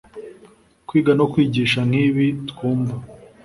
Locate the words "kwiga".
0.87-1.11